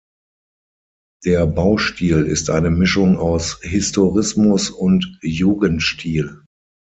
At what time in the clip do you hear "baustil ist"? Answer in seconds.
1.45-2.49